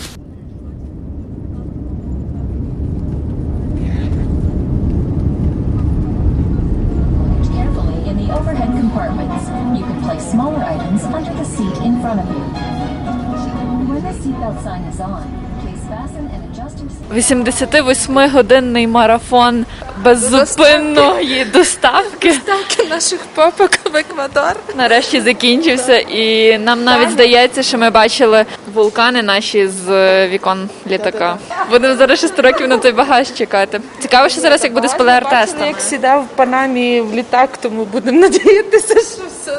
88-годинний 17.33 18.87
марафон 18.87 19.67
беззупинної 20.05 21.45
доставки. 21.45 22.29
Доставки 22.29 22.85
наших 22.91 23.21
попок 23.35 23.71
в 23.93 23.97
Еквадор. 23.97 24.57
Нарешті 24.77 25.21
закінчився, 25.21 25.99
і 25.99 26.59
нам 26.59 26.85
навіть 26.85 27.11
здається, 27.11 27.63
що 27.63 27.79
ми 27.79 27.91
бачили 27.91 28.45
вулкани 28.75 29.23
наші 29.23 29.69
з 29.69 29.91
е, 29.91 30.29
вікон 30.29 30.69
літака. 30.87 31.39
Будемо 31.71 31.97
зараз 31.97 32.21
6 32.21 32.39
років 32.39 32.69
на 32.69 32.79
той 32.79 32.93
багаж 32.93 33.35
чекати. 33.35 33.81
Цікаво, 33.99 34.29
що 34.29 34.41
зараз 34.41 34.65
як 34.65 34.73
буде 34.73 34.89
з 34.89 34.95
ПЛР-тестом. 34.95 35.67
Як 35.67 35.81
сідав 35.81 36.23
в 36.23 36.37
панамі 36.37 37.01
в 37.01 37.15
літак, 37.15 37.51
тому 37.57 37.85
будемо 37.85 38.21
надіятися, 38.21 38.95
що 38.95 39.23
все 39.29 39.59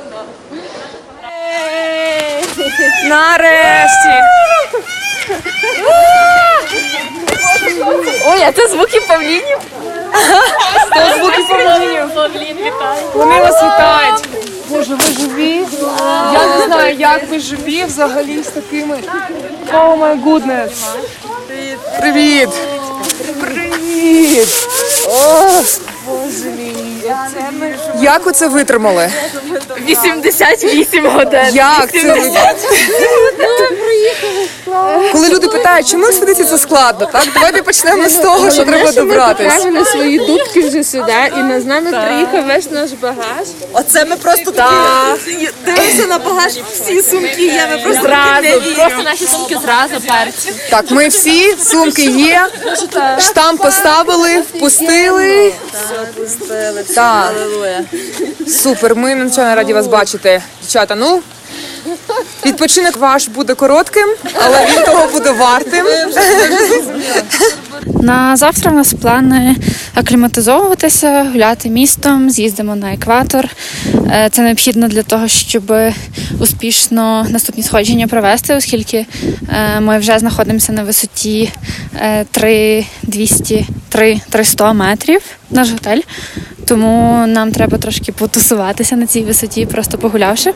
Нарешті! 3.10 4.10
Ой, 8.26 8.42
а 8.48 8.52
це 8.52 8.68
звуки 8.68 9.02
павлінів? 9.08 9.58
Це 10.96 11.16
звуки 11.18 11.44
павлінів. 11.50 12.74
Вони 13.14 13.40
вас 13.42 13.56
вітають. 13.64 14.24
Боже, 14.70 14.96
ви 14.96 15.14
живі? 15.20 15.66
Я 16.34 16.58
не 16.58 16.66
знаю, 16.66 16.96
як 16.96 17.30
ви 17.30 17.40
живі 17.40 17.84
взагалі 17.84 18.44
з 18.44 18.48
такими. 18.48 19.00
Oh 19.74 19.96
my 19.96 20.18
goodness. 20.18 20.72
Привіт. 22.00 22.50
Привіт. 23.42 24.48
О, 25.08 25.50
Боже 26.08 26.46
мій. 26.58 26.83
Ми 27.52 27.76
Як 28.02 28.26
ви 28.26 28.32
це 28.32 28.48
витримали? 28.48 29.12
88 29.88 31.08
годин. 31.08 31.46
Як 31.54 31.92
це 31.92 32.14
ви? 32.14 32.32
Коли 35.12 35.30
люди 35.30 35.48
питають, 35.48 35.90
чому 35.92 36.06
експедиція 36.06 36.48
це 36.48 36.58
складно, 36.58 37.06
так? 37.06 37.24
Давайте 37.34 37.64
почнемо 37.64 38.10
з 38.10 38.16
того, 38.16 38.52
що 38.52 38.66
треба 38.66 38.92
добратись. 38.92 39.54
Правильно 39.54 39.86
свої 39.86 40.18
дудки 40.18 40.62
вже 40.62 40.84
сюди, 40.84 41.32
і 41.38 41.40
на 41.40 41.62
з 41.62 41.66
нами 41.66 41.92
приїхав 41.92 42.46
весь 42.48 42.72
наш 42.72 42.92
багаж. 42.92 43.48
Оце 43.74 44.06
ми 44.06 44.16
просто 44.16 44.52
такі 44.52 45.50
дивимося 45.66 46.08
на 46.08 46.18
багаж, 46.18 46.54
всі 46.74 47.02
сумки 47.02 47.46
є, 47.46 47.68
ми 47.72 47.78
просто 47.78 48.02
зразу. 48.02 48.76
Просто 48.76 49.04
наші 49.04 49.26
сумки 49.26 49.58
зразу 49.66 49.94
перші. 50.08 50.60
Так, 50.70 50.92
ми 50.92 51.08
всі, 51.08 51.56
сумки 51.58 52.06
є, 52.06 52.48
штамп 53.20 53.62
поставили, 53.62 54.40
впустили. 54.40 55.54
Так. 56.96 57.34
Супер, 58.48 58.96
ми 58.96 59.16
надзвичайно 59.16 59.56
раді 59.56 59.74
вас 59.74 59.88
бачити. 59.88 60.42
Дівчата, 60.62 60.96
ну, 60.96 61.22
відпочинок 62.46 62.98
ваш 62.98 63.28
буде 63.28 63.56
коротким, 63.56 64.08
але 64.34 64.66
він 64.66 64.84
того 64.84 65.08
буде 65.14 65.32
вартим. 65.32 65.86
На 68.02 68.36
завтра 68.38 68.72
в 68.72 68.74
нас 68.74 68.94
плани 68.94 69.56
акліматизовуватися, 69.94 71.30
гуляти 71.34 71.70
містом, 71.70 72.30
з'їздимо 72.30 72.76
на 72.76 72.94
екватор. 72.94 73.48
Е, 74.12 74.30
Це 74.32 74.42
необхідно 74.42 74.88
для 74.88 75.04
того, 75.04 75.28
щоб 75.28 75.74
успішно 76.40 77.28
наступні 77.30 77.64
сходження 77.64 78.08
провести, 78.08 78.56
оскільки 78.56 79.06
е, 79.54 79.80
ми 79.80 80.00
вже 80.00 80.20
знаходимося 80.20 80.72
на 80.72 80.84
висоті 80.84 81.52
е, 82.02 82.26
3200 82.32 83.66
3 83.90 84.22
300 84.30 84.74
метрів 84.74 85.22
наш 85.50 85.72
готель. 85.72 86.02
Тому 86.67 87.27
нам 87.27 87.51
треба 87.51 87.77
трошки 87.77 88.12
потусуватися 88.12 88.96
на 88.96 89.08
цій 89.08 89.24
висоті, 89.24 89.65
просто 89.65 89.98
погулявши. 89.98 90.53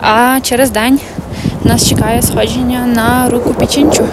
А 0.00 0.38
через 0.42 0.70
день 0.70 1.00
нас 1.64 1.88
чекає 1.88 2.22
сходження 2.22 2.86
на 2.86 3.30
руку 3.30 3.54
Пічінчу. 3.54 4.08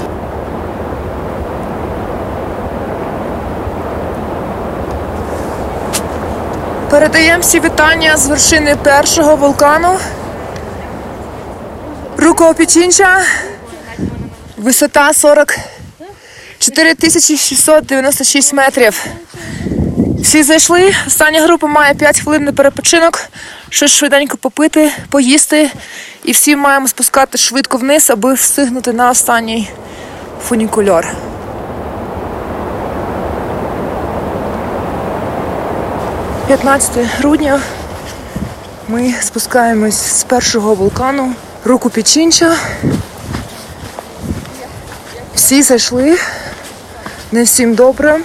Передаємо 6.90 7.42
всі 7.42 7.60
вітання 7.60 8.18
з 8.18 8.28
вершини 8.28 8.76
першого 8.76 9.36
вулкану. 9.36 9.98
Рукопічінча. 12.18 13.22
Висота 14.58 15.14
44 15.14 16.96
696 17.38 18.54
метрів. 18.54 19.06
Всі 20.22 20.44
зайшли. 20.44 20.94
Остання 21.08 21.42
група 21.42 21.68
має 21.68 21.94
5 21.94 22.20
хвилин 22.20 22.44
на 22.44 22.52
перепочинок. 22.52 23.20
Щось 23.70 23.92
швиденько 23.92 24.38
попити, 24.38 24.92
поїсти. 25.10 25.72
І 26.24 26.32
всі 26.32 26.56
маємо 26.56 26.88
спускати 26.88 27.38
швидко 27.38 27.78
вниз, 27.78 28.10
аби 28.10 28.34
встигнути 28.34 28.94
на 28.94 29.10
останній 29.10 29.70
фунікульор.– 30.48 31.08
15 36.48 36.90
грудня 37.18 37.62
ми 38.88 39.14
спускаємось 39.22 40.20
з 40.20 40.24
першого 40.24 40.76
вулкану 40.76 41.34
руку 41.66 41.90
Пічінча. 41.90 42.56
Всі 45.36 45.64
зайшли, 45.64 46.18
не 47.32 47.44
всім 47.44 47.74
добре. 47.74 48.20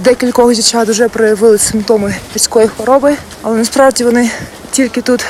В 0.00 0.02
декількох 0.02 0.54
дівчат 0.54 0.88
вже 0.88 1.08
проявили 1.08 1.58
симптоми 1.58 2.14
гірської 2.32 2.68
хвороби, 2.68 3.16
але 3.42 3.56
насправді 3.56 4.04
вони 4.04 4.30
тільки 4.70 5.00
тут 5.00 5.24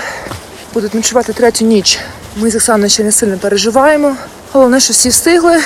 будуть 0.75 0.95
ночувати 0.95 1.33
третю 1.33 1.65
ніч. 1.65 1.99
Ми 2.37 2.51
з 2.51 2.55
Оксаною 2.55 2.91
ще 2.91 3.05
не 3.05 3.13
сильно 3.13 3.39
переживаємо. 3.39 4.17
Головне, 4.53 4.81
що 4.81 4.93
всі 4.93 5.09
встигли. 5.09 5.61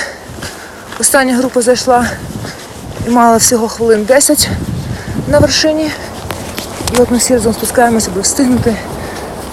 Остання 0.99 1.35
група 1.35 1.61
зайшла 1.61 2.07
і 3.07 3.09
мала 3.09 3.37
всього 3.37 3.67
хвилин 3.67 4.05
10 4.05 4.49
на 5.27 5.39
вершині. 5.39 5.91
І 6.93 7.01
от 7.01 7.11
ми 7.11 7.17
всі 7.17 7.33
разом 7.33 7.53
спускаємося, 7.53 8.09
аби 8.11 8.21
встигнути 8.21 8.75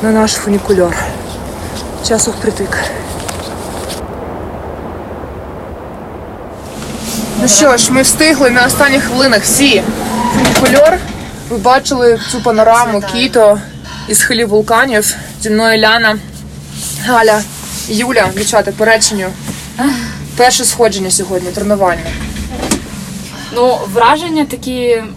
на 0.03 0.11
наш 0.11 0.33
фунікульор. 0.33 0.97
Часу 2.09 2.31
впритик. 2.31 2.79
Ну 7.43 7.49
що 7.49 7.77
ж, 7.77 7.93
ми 7.93 8.03
встигли 8.03 8.51
на 8.51 8.67
останніх 8.67 9.03
хвилинах 9.05 9.43
всі. 9.43 9.83
Фунікульор. 10.35 10.99
Ви 11.49 11.57
бачили 11.59 12.21
цю 12.31 12.43
панораму 12.43 13.03
Кіто 13.13 13.61
із 14.09 14.19
схилів 14.19 14.49
вулканів. 14.49 15.17
Зі 15.41 15.51
мною 15.51 15.81
Ляна, 15.81 16.19
Галя, 17.07 17.43
Юля, 17.89 18.29
дівчата, 18.37 18.73
по 18.73 18.85
реченню. 18.85 19.27
Перше 20.37 20.65
сходження 20.65 21.11
сьогодні, 21.11 21.51
тренування. 21.51 22.03
Ну, 23.55 23.79
враження 23.93 24.45
такі 24.45 24.91
м, 24.91 25.09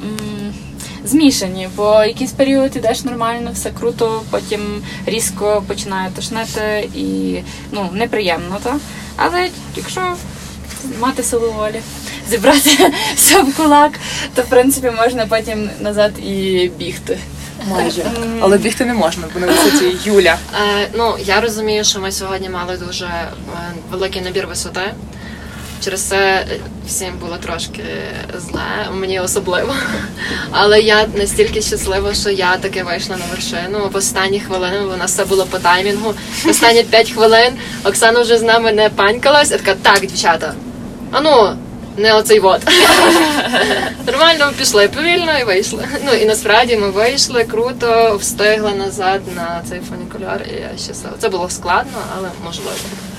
змішані, 1.04 1.70
бо 1.76 2.04
якийсь 2.04 2.32
період 2.32 2.76
ідеш 2.76 3.04
нормально, 3.04 3.52
все 3.54 3.70
круто, 3.70 4.22
потім 4.30 4.62
різко 5.06 5.64
починає 5.68 6.10
тошнити 6.16 6.90
і 6.96 7.36
ну, 7.72 7.90
неприємно, 7.94 8.58
так? 8.64 8.76
Але 9.16 9.50
якщо 9.76 10.02
мати 11.00 11.24
силу 11.24 11.52
волі, 11.58 11.82
зібрати 12.30 12.94
все 13.16 13.42
в 13.42 13.56
кулак, 13.56 13.92
то 14.36 14.42
в 14.42 14.46
принципі 14.46 14.92
можна 14.92 15.26
потім 15.26 15.70
назад 15.80 16.20
і 16.20 16.72
бігти. 16.78 17.20
Майже. 17.70 18.04
Але 18.42 18.58
бігти 18.58 18.86
не 18.86 18.94
можна, 18.94 19.24
бо 19.34 19.40
на 19.40 19.48
висоті 19.48 19.98
Юля. 20.04 20.38
Е, 20.82 20.88
ну, 20.94 21.16
я 21.26 21.42
розумію, 21.42 21.84
що 21.84 22.00
ми 22.00 22.12
сьогодні 22.12 22.50
мали 22.50 22.78
дуже 22.78 23.06
е, 23.06 23.32
великий 23.92 24.22
набір 24.22 24.48
висоти. 24.48 24.82
Через 25.84 26.02
це 26.02 26.18
е, 26.18 26.60
всім 26.88 27.18
було 27.20 27.38
трошки 27.38 27.84
зле, 28.38 28.90
мені 28.94 29.20
особливо. 29.20 29.74
Але 30.52 30.82
я 30.82 31.08
настільки 31.16 31.62
щаслива, 31.62 32.14
що 32.14 32.30
я 32.30 32.58
таки 32.58 32.84
вийшла 32.84 33.18
на 33.18 33.26
вершину. 33.32 33.90
В 33.94 33.96
останні 33.96 34.40
хвилини 34.40 34.80
у 34.80 34.98
нас 34.98 35.12
все 35.12 35.26
було 35.26 35.46
по 35.46 35.60
таймінгу. 35.60 36.14
В 36.44 36.50
останні 36.50 36.84
5 36.84 37.12
хвилин 37.12 37.54
Оксана 37.84 38.22
вже 38.22 38.38
з 38.38 38.42
нами 38.42 38.72
не 38.72 38.90
панькалась. 38.90 39.52
Я 39.52 39.58
така, 39.58 39.76
так, 39.82 40.02
дівчата, 40.02 40.54
а 41.12 41.22
ну, 41.22 41.58
не 41.98 42.16
оцей 42.16 42.40
вот. 42.40 42.62
Нормально 44.08 44.52
пішли 44.58 44.88
повільно 44.88 45.40
і 45.40 45.44
вийшли. 45.44 45.88
Ну 46.06 46.14
і 46.14 46.26
насправді 46.26 46.78
ми 46.78 46.90
вийшли 46.90 47.44
круто, 47.44 48.18
встигли 48.22 48.72
назад 48.72 49.22
на 49.36 49.62
цей 49.70 49.82
фунікуляр, 49.90 50.42
і 50.50 50.54
я 50.54 50.78
щаслива. 50.78 51.16
Це 51.20 51.30
було 51.30 51.50
складно, 51.50 51.98
але 52.18 52.30
можливо. 52.46 52.72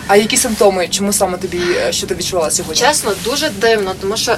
А 0.08 0.16
які 0.16 0.36
симптоми? 0.36 0.88
Чому 0.88 1.12
саме 1.12 1.38
тобі 1.38 1.60
е, 1.88 1.92
що 1.92 2.06
ти 2.06 2.14
відчувала 2.14 2.50
сьогодні? 2.50 2.82
Чесно, 2.82 3.12
дуже 3.24 3.50
дивно, 3.50 3.94
тому 4.00 4.16
що 4.16 4.36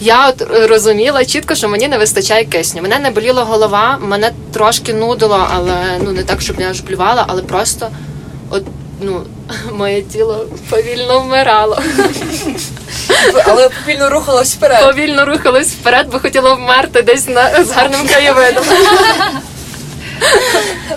я 0.00 0.28
от 0.28 0.42
розуміла 0.50 1.24
чітко, 1.24 1.54
що 1.54 1.68
мені 1.68 1.88
не 1.88 1.98
вистачає 1.98 2.44
кисню. 2.44 2.82
Мене 2.82 2.98
не 2.98 3.10
боліла 3.10 3.44
голова, 3.44 3.98
мене 4.02 4.30
трошки 4.52 4.94
нудило, 4.94 5.48
але 5.54 5.74
ну 6.04 6.12
не 6.12 6.22
так, 6.22 6.40
щоб 6.40 6.60
я 6.60 6.70
аж 6.70 6.80
блювала, 6.80 7.24
але 7.28 7.42
просто 7.42 7.90
от 8.50 8.64
ну 9.00 9.22
моє 9.72 10.02
тіло 10.02 10.46
повільно 10.70 11.20
вмирало. 11.20 11.82
Але 13.46 13.68
повільно 13.68 14.10
рухалась 14.10 14.54
вперед. 14.54 14.80
Повільно 14.84 15.24
рухалось 15.24 15.68
вперед, 15.68 16.06
бо 16.12 16.18
хотіла 16.18 16.54
вмерти 16.54 17.02
десь 17.02 17.28
на 17.28 17.64
з 17.64 17.70
гарним 17.70 18.06
краєвидом. 18.08 18.64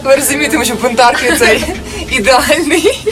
Ви 0.03 0.15
розумієте, 0.15 0.65
що 0.65 0.75
бунтарки 0.75 1.35
цей 1.39 1.63
ідеальний. 2.11 3.05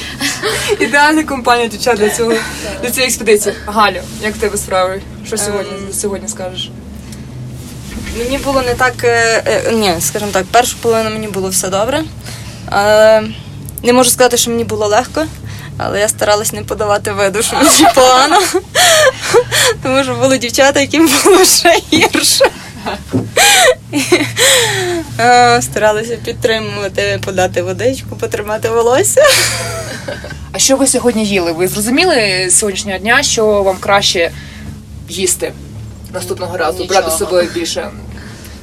Ідеальна 0.79 1.23
компанія 1.23 1.67
дівчат 1.67 1.97
для 1.97 2.09
цього 2.09 2.33
для 2.81 2.91
цієї 2.91 3.07
експедиції. 3.07 3.55
Галю, 3.65 4.01
як 4.21 4.35
в 4.35 4.37
тебе 4.39 4.57
справи? 4.57 5.01
Що 5.27 5.37
сьогодні 5.37 5.93
сьогодні 5.93 6.27
скажеш? 6.27 6.71
Мені 8.17 8.37
було 8.37 8.61
не 8.61 8.73
так. 8.73 8.93
е, 9.03 9.43
е, 9.45 9.71
Ні, 9.71 9.93
скажімо 9.99 10.31
так, 10.31 10.45
першу 10.45 10.77
половину 10.77 11.09
мені 11.09 11.27
було 11.27 11.49
все 11.49 11.69
добре. 11.69 12.03
Але 12.69 13.23
не 13.83 13.93
можу 13.93 14.09
сказати, 14.09 14.37
що 14.37 14.51
мені 14.51 14.63
було 14.63 14.87
легко, 14.87 15.25
але 15.77 15.99
я 15.99 16.07
старалась 16.09 16.53
не 16.53 16.61
подавати 16.63 17.11
виду, 17.11 17.43
що 17.43 17.55
мені 17.55 17.87
погано. 17.95 18.39
Тому 19.83 20.03
що 20.03 20.15
були 20.15 20.37
дівчата, 20.37 20.79
яким 20.81 21.09
було 21.23 21.45
ще 21.45 21.79
гірше. 21.93 22.45
Е, 25.19 25.61
Старалася 25.61 26.17
підтримувати, 26.25 27.19
подати 27.25 27.61
водичку, 27.61 28.15
потримати 28.15 28.69
волосся. 28.69 29.21
А 30.51 30.59
що 30.59 30.77
ви 30.77 30.87
сьогодні 30.87 31.25
їли? 31.25 31.51
Ви 31.51 31.67
зрозуміли 31.67 32.47
з 32.49 32.57
сьогоднішнього 32.57 32.97
дня, 32.97 33.23
що 33.23 33.45
вам 33.63 33.77
краще 33.77 34.31
їсти 35.09 35.53
наступного 36.13 36.57
разу, 36.57 36.79
Нічого. 36.79 36.99
брати 36.99 37.15
з 37.15 37.19
собою 37.19 37.49
більше? 37.53 37.89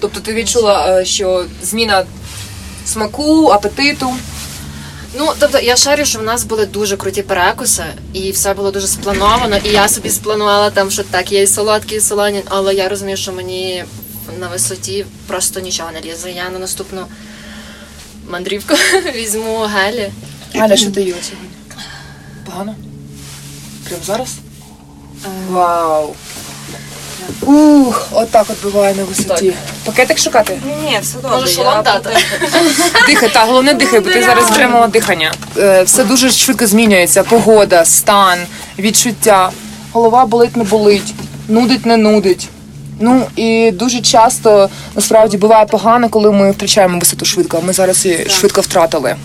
Тобто 0.00 0.20
ти 0.20 0.32
відчула, 0.34 1.00
е, 1.00 1.04
що 1.04 1.44
зміна 1.62 2.04
смаку, 2.86 3.48
апетиту. 3.48 4.10
Ну, 5.16 5.32
тобто 5.38 5.58
я 5.58 5.76
шарю, 5.76 6.04
що 6.04 6.18
в 6.18 6.22
нас 6.22 6.44
були 6.44 6.66
дуже 6.66 6.96
круті 6.96 7.22
перекуси, 7.22 7.84
і 8.12 8.30
все 8.30 8.54
було 8.54 8.70
дуже 8.70 8.86
сплановано. 8.86 9.56
І 9.56 9.68
я 9.68 9.88
собі 9.88 10.10
спланувала 10.10 10.70
там, 10.70 10.90
що 10.90 11.02
так, 11.02 11.32
є 11.32 11.42
і 11.42 11.46
солодкі, 11.46 11.94
і 11.94 12.00
солоні, 12.00 12.42
але 12.48 12.74
я 12.74 12.88
розумію, 12.88 13.16
що 13.16 13.32
мені 13.32 13.84
на 14.38 14.48
висоті 14.48 15.06
просто 15.26 15.60
нічого 15.60 15.90
не 15.92 16.00
лізе. 16.00 16.30
Я 16.30 16.50
на 16.50 16.58
наступну 16.58 17.06
мандрівку 18.28 18.74
візьму 19.14 19.58
гелі. 19.58 20.12
Галя, 20.54 20.76
що 20.76 20.90
ти 20.90 21.02
їла 21.02 21.18
сьогодні? 21.22 21.48
Погано? 22.46 22.74
Прямо 23.88 24.02
зараз? 24.04 24.28
Вау! 25.48 26.14
Ух, 27.42 28.08
отак 28.12 28.46
от 28.50 28.72
буває 28.72 28.94
на 28.94 29.04
висоті. 29.04 29.54
Пакетик 29.84 30.18
шукати? 30.18 30.58
Ні, 30.66 30.90
ні, 30.90 30.98
все 31.02 31.14
добре. 31.16 31.30
Можеш 31.30 31.54
шолом 31.56 31.82
дати? 31.84 32.10
Дихай, 33.06 33.32
так, 33.32 33.46
головне 33.48 33.74
дихай, 33.74 34.00
бо 34.00 34.10
ти 34.10 34.22
зараз 34.22 34.50
отримала 34.50 34.86
дихання. 34.86 35.32
Е, 35.58 35.82
Все 35.82 36.04
дуже 36.04 36.30
швидко 36.30 36.66
змінюється. 36.66 37.22
Погода, 37.22 37.84
стан, 37.84 38.38
відчуття. 38.78 39.50
Голова 39.92 40.26
болить, 40.26 40.56
не 40.56 40.64
болить, 40.64 41.14
нудить, 41.48 41.86
не 41.86 41.96
нудить. 41.96 42.48
Ну 43.00 43.26
і 43.36 43.70
дуже 43.74 44.00
часто 44.00 44.70
насправді 44.94 45.36
буває 45.36 45.66
погано, 45.66 46.08
коли 46.08 46.32
ми 46.32 46.50
втрачаємо 46.50 46.98
висоту 46.98 47.24
швидко. 47.24 47.62
Ми 47.66 47.72
зараз 47.72 48.06
її 48.06 48.26
швидко 48.28 48.60
втратили. 48.60 49.16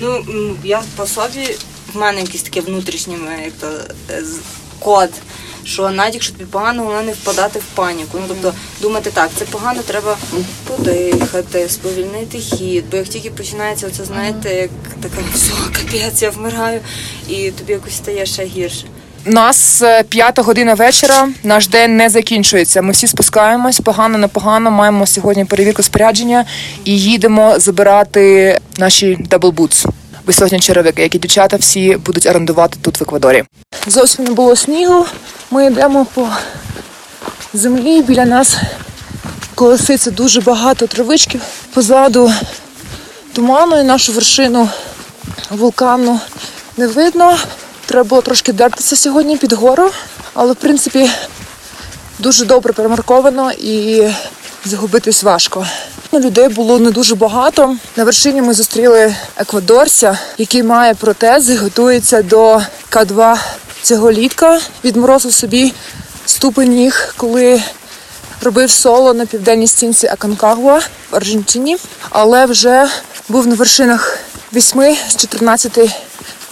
Ну, 0.00 0.14
м, 0.16 0.56
я 0.64 0.80
по 0.96 1.06
собі, 1.06 1.56
в 1.94 1.98
мене 1.98 2.20
якийсь 2.20 2.42
таке 2.42 2.60
внутрішнє 2.60 3.14
як 3.44 3.52
то, 3.60 3.66
е, 4.14 4.22
з- 4.24 4.38
код, 4.78 5.08
що 5.64 5.90
навіть 5.90 6.14
якщо 6.14 6.32
тобі 6.32 6.44
погано, 6.44 6.82
головне 6.82 7.02
не 7.02 7.12
впадати 7.12 7.58
в 7.58 7.64
паніку. 7.74 8.18
Ну 8.20 8.24
тобто 8.28 8.54
думати 8.80 9.10
так, 9.14 9.30
це 9.36 9.44
погано, 9.44 9.82
треба 9.82 10.16
подихати, 10.66 11.68
сповільнити 11.68 12.38
хід. 12.38 12.84
Бо 12.90 12.96
як 12.96 13.08
тільки 13.08 13.30
починається 13.30 13.86
оце, 13.86 14.04
знаєте, 14.04 14.54
як 14.54 14.70
така 15.00 15.16
все, 15.34 15.52
капець, 15.72 16.22
я 16.22 16.30
вмираю, 16.30 16.80
і 17.28 17.50
тобі 17.50 17.72
якось 17.72 17.96
стає 17.96 18.26
ще 18.26 18.44
гірше. 18.44 18.84
У 19.26 19.30
нас 19.30 19.82
е, 19.82 20.02
п'ята 20.02 20.42
година 20.42 20.74
вечора. 20.74 21.28
Наш 21.42 21.68
день 21.68 21.96
не 21.96 22.08
закінчується. 22.08 22.82
Ми 22.82 22.92
всі 22.92 23.06
спускаємось 23.06 23.80
погано, 23.80 24.18
непогано. 24.18 24.70
Маємо 24.70 25.06
сьогодні 25.06 25.44
перевірку 25.44 25.82
спорядження 25.82 26.44
і 26.84 26.98
їдемо 26.98 27.58
забирати 27.58 28.58
наші 28.78 29.18
boots, 29.30 29.86
висотні 30.26 30.60
черевики, 30.60 31.02
які 31.02 31.18
дівчата 31.18 31.56
всі 31.56 31.96
будуть 31.96 32.26
орендувати 32.26 32.78
тут 32.82 33.00
в 33.00 33.02
Еквадорі. 33.02 33.44
Зовсім 33.86 34.24
не 34.24 34.30
було 34.30 34.56
снігу. 34.56 35.06
Ми 35.50 35.66
йдемо 35.66 36.06
по 36.14 36.28
землі. 37.54 38.02
Біля 38.02 38.24
нас 38.24 38.56
колеситься 39.54 40.10
дуже 40.10 40.40
багато 40.40 40.86
травичків. 40.86 41.40
Позаду 41.74 42.32
туману 43.32 43.80
і 43.80 43.84
нашу 43.84 44.12
вершину 44.12 44.68
вулкану 45.50 46.20
не 46.76 46.86
видно. 46.86 47.38
Треба 47.86 48.04
було 48.04 48.22
трошки 48.22 48.52
дертися 48.52 48.96
сьогодні 48.96 49.36
під 49.36 49.52
гору, 49.52 49.90
але 50.34 50.52
в 50.52 50.56
принципі 50.56 51.10
дуже 52.18 52.44
добре 52.44 52.72
перемарковано 52.72 53.52
і 53.52 54.02
загубитись 54.64 55.22
важко. 55.22 55.66
Ну, 56.14 56.20
Людей 56.20 56.48
було 56.48 56.78
не 56.78 56.90
дуже 56.90 57.14
багато. 57.14 57.76
На 57.96 58.04
вершині 58.04 58.42
ми 58.42 58.54
зустріли 58.54 59.14
еквадорця, 59.36 60.18
який 60.38 60.62
має 60.62 60.94
протези, 60.94 61.56
готується 61.56 62.22
до 62.22 62.62
К2 62.90 63.36
цього 63.82 64.12
літка. 64.12 64.60
Відморозив 64.84 65.32
собі 65.32 65.72
ступень 66.26 66.70
ніг, 66.74 67.14
коли 67.16 67.62
робив 68.42 68.70
соло 68.70 69.14
на 69.14 69.26
південній 69.26 69.66
стінці 69.66 70.06
Аконкагуа 70.06 70.78
в 71.10 71.16
Аргентині, 71.16 71.76
але 72.10 72.46
вже 72.46 72.88
був 73.28 73.46
на 73.46 73.54
вершинах 73.54 74.18
вісьми 74.54 74.96
з 75.08 75.16
14 75.16 75.78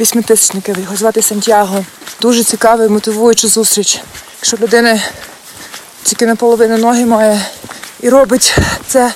вісьмитисячників. 0.00 0.78
Його 0.78 0.96
звати 0.96 1.22
Сантьяго. 1.22 1.84
Дуже 2.20 2.44
цікава 2.44 2.84
і 2.84 2.88
мотивуюча 2.88 3.48
зустріч. 3.48 4.00
Якщо 4.38 4.56
людина 4.56 5.00
тільки 6.02 6.26
наполовину 6.26 6.78
ноги 6.78 7.06
має 7.06 7.40
і 8.00 8.08
робить 8.08 8.56
це, 8.86 9.12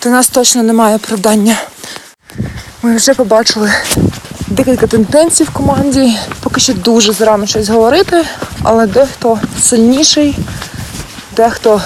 то 0.00 0.10
нас 0.10 0.28
точно 0.28 0.62
немає 0.62 0.96
оправдання. 0.96 1.56
Ми 2.82 2.96
вже 2.96 3.14
побачили 3.14 3.70
декілька 4.48 4.86
тенденцій 4.86 5.44
в 5.44 5.50
команді. 5.50 6.18
Поки 6.40 6.60
що 6.60 6.74
дуже 6.74 7.12
зарано 7.12 7.46
щось 7.46 7.68
говорити, 7.68 8.24
але 8.62 8.86
дехто 8.86 9.38
сильніший, 9.62 10.38
дехто 11.36 11.82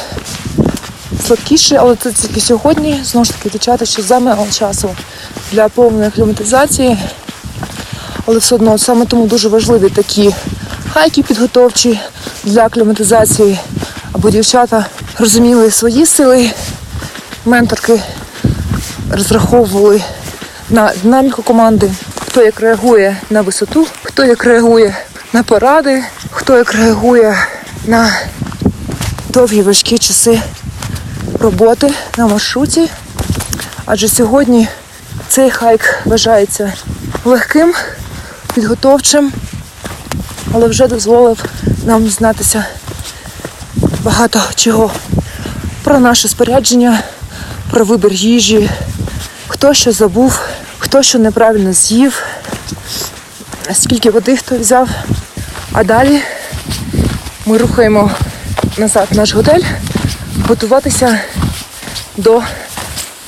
слабкіший, 1.27 1.79
але 1.79 1.97
це 1.97 2.13
тільки 2.13 2.41
сьогодні. 2.41 3.01
Знову 3.05 3.25
ж 3.25 3.33
таки, 3.33 3.51
дівчата 3.51 3.85
ще 3.85 4.03
замало 4.03 4.47
часу 4.51 4.97
для 5.53 5.69
повної 5.69 6.09
акліматизації. 6.09 6.99
Але 8.27 8.39
все 8.39 8.55
одно 8.55 8.79
саме 8.79 9.07
тому 9.07 9.27
дуже 9.27 9.49
важливі 9.49 9.89
такі 9.89 10.35
хайки 10.93 11.23
підготовчі 11.23 12.01
для 12.45 12.65
акліматизації, 12.65 13.59
аби 14.13 14.31
дівчата 14.31 14.87
розуміли 15.19 15.71
свої 15.71 16.07
сили, 16.07 16.51
менторки 17.45 18.03
розраховували 19.11 20.03
на 20.71 20.93
динаміку 21.03 21.43
команди, 21.43 21.91
хто 22.27 22.43
як 22.43 22.61
реагує 22.61 23.17
на 23.31 23.43
висоту, 23.43 23.87
хто 24.03 24.25
як 24.25 24.45
реагує 24.45 24.97
на 25.33 25.43
поради, 25.43 26.05
хто 26.31 26.57
як 26.57 26.75
реагує 26.75 27.37
на 27.87 28.11
довгі 29.29 29.63
важкі 29.63 29.99
часи 29.99 30.41
роботи 31.41 31.95
на 32.19 32.27
маршруті. 32.27 32.91
Адже 33.85 34.09
сьогодні 34.09 34.69
цей 35.29 35.51
хайк 35.51 35.99
вважається 36.05 36.73
легким, 37.25 37.75
підготовчим, 38.55 39.33
але 40.53 40.69
вже 40.69 40.87
дозволив 40.87 41.45
нам 41.85 42.05
дізнатися 42.05 42.65
багато 44.03 44.43
чого 44.55 44.91
про 45.85 45.99
наше 45.99 46.29
спорядження, 46.29 47.03
про 47.75 47.85
вибір 47.85 48.13
їжі, 48.13 48.71
хто 49.49 49.75
що 49.75 49.93
забув, 49.93 50.41
хто 50.79 51.03
що 51.03 51.19
неправильно 51.19 51.73
з'їв, 51.73 52.23
скільки 53.73 54.11
води 54.11 54.37
хто 54.37 54.59
взяв. 54.59 54.89
А 55.73 55.85
далі 55.85 56.21
ми 57.47 57.59
рухаємо 57.59 58.11
назад 58.79 59.09
наш 59.11 59.35
готель 59.35 59.63
готуватися 60.49 61.19
до 62.17 62.43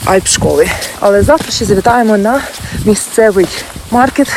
Альп-школи. 0.05 0.69
Але 1.01 1.23
завтра 1.23 1.51
ще 1.51 1.65
завітаємо 1.65 2.19
на 2.19 2.41
місцевий 2.85 3.47
маркет, 3.91 4.29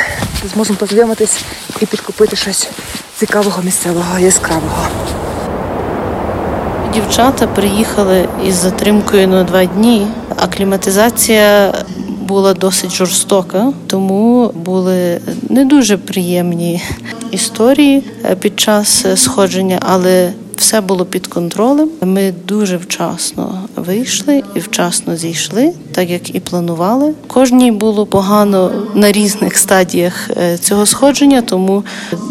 зможемо 0.54 0.78
познайомитись 0.78 1.40
і 1.82 1.86
підкупити 1.86 2.36
щось 2.36 2.70
цікавого 3.18 3.62
місцевого, 3.62 4.20
яскравого. 4.20 4.88
Дівчата 6.94 7.48
приїхали 7.48 8.28
із 8.48 8.56
затримкою 8.56 9.28
на 9.28 9.44
два 9.44 9.66
дні. 9.66 10.08
Акліматизація 10.36 11.74
була 12.28 12.54
досить 12.54 12.92
жорстока, 12.92 13.74
тому 13.88 14.52
були 14.56 15.22
не 15.50 15.66
дуже 15.66 15.98
приємні 15.98 16.82
історії 17.32 18.04
е, 18.26 18.36
під 18.36 18.60
час 18.60 19.06
е, 19.06 19.18
сходження, 19.18 19.80
але 19.82 20.34
все 20.60 20.82
було 20.82 21.06
під 21.06 21.28
контролем. 21.28 21.90
Ми 22.02 22.34
дуже 22.48 22.78
вчасно 22.78 23.64
вийшли 23.76 24.44
і 24.56 24.60
вчасно 24.60 25.16
зійшли, 25.16 25.74
так 25.92 26.10
як 26.10 26.36
і 26.36 26.40
планували. 26.40 27.14
Кожній 27.28 27.72
було 27.72 28.06
погано 28.06 28.72
на 28.96 29.12
різних 29.12 29.58
стадіях 29.58 30.30
е, 30.30 30.58
цього 30.58 30.86
сходження, 30.86 31.42
тому 31.42 31.84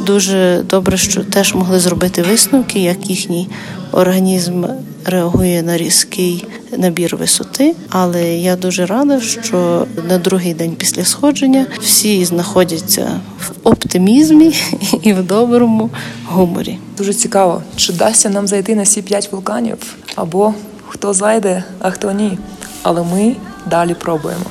дуже 0.06 0.62
добре, 0.70 0.96
що 0.96 1.24
теж 1.24 1.54
могли 1.54 1.80
зробити 1.80 2.22
висновки, 2.22 2.80
як 2.80 3.10
їхній 3.10 3.48
організм 3.92 4.64
реагує 5.10 5.62
на 5.62 5.76
різкий 5.76 6.44
набір 6.76 7.16
висоти. 7.16 7.74
Але 7.88 8.34
я 8.34 8.56
дуже 8.56 8.86
рада, 8.86 9.20
що 9.20 9.86
на 10.08 10.18
другий 10.18 10.54
день 10.54 10.76
після 10.76 11.04
сходження 11.04 11.66
всі 11.80 12.24
знаходяться 12.24 13.20
в 13.40 13.68
оптимізмі 13.68 14.54
і 15.02 15.12
в 15.12 15.22
доброму 15.22 15.90
гуморі. 16.26 16.78
Дуже 16.98 17.14
цікаво, 17.14 17.62
чи 17.76 17.92
вдасться 17.92 18.30
нам 18.30 18.46
зайти 18.46 18.74
на 18.74 18.82
всі 18.82 19.02
п'ять 19.02 19.32
вулканів, 19.32 19.78
або 20.14 20.54
хто 20.88 21.14
зайде, 21.14 21.64
а 21.78 21.90
хто 21.90 22.12
ні. 22.12 22.38
Але 22.82 23.02
ми 23.02 23.36
далі 23.66 23.94
пробуємо. 23.94 24.44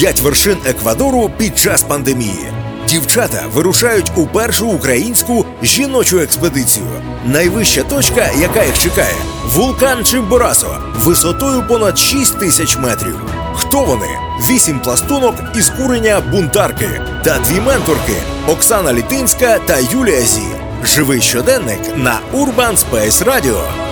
П'ять 0.00 0.20
вершин 0.20 0.56
Еквадору 0.66 1.30
під 1.38 1.58
час 1.58 1.82
пандемії. 1.82 2.52
Дівчата 2.88 3.44
вирушають 3.52 4.12
у 4.16 4.26
першу 4.26 4.66
українську 4.66 5.46
жіночу 5.62 6.18
експедицію. 6.18 6.86
Найвища 7.26 7.82
точка, 7.82 8.30
яка 8.40 8.64
їх 8.64 8.78
чекає, 8.78 9.14
вулкан 9.44 10.04
Чимборасо, 10.04 10.78
висотою 10.96 11.64
понад 11.68 11.98
6 11.98 12.38
тисяч 12.38 12.76
метрів. 12.76 13.20
Хто 13.54 13.84
вони? 13.84 14.18
Вісім 14.50 14.80
пластунок 14.80 15.34
із 15.54 15.68
курення 15.68 16.20
бунтарки 16.20 16.88
та 17.24 17.38
дві 17.38 17.60
менторки 17.60 18.14
Оксана 18.46 18.92
Літинська 18.92 19.58
та 19.58 19.78
Юлія 19.78 20.20
Зі. 20.20 20.42
Живий 20.84 21.20
щоденник 21.20 21.80
на 21.96 22.20
Urban 22.34 22.76
Space 22.76 23.24
Radio. 23.24 23.85